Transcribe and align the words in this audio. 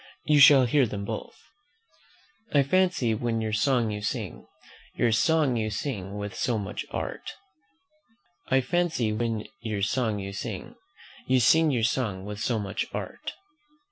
You 0.23 0.39
shall 0.39 0.65
hear 0.65 0.87
them 0.87 1.05
both: 1.05 1.35
"'I 2.55 2.63
fancy, 2.63 3.13
when 3.13 3.39
your 3.39 3.53
song 3.53 3.91
you 3.91 4.01
sing, 4.01 4.47
Your 4.95 5.11
song 5.11 5.57
you 5.57 5.69
sing 5.69 6.17
with 6.17 6.33
so 6.33 6.57
much 6.57 6.87
art,' 6.89 7.33
or, 8.49 8.55
"'I 8.57 8.61
fancy, 8.61 9.13
when 9.13 9.45
your 9.59 9.83
song 9.83 10.17
you 10.17 10.33
sing, 10.33 10.73
You 11.27 11.39
sing 11.39 11.69
your 11.69 11.83
song 11.83 12.25
with 12.25 12.39
so 12.39 12.57
much 12.57 12.87
art.'" 12.91 13.33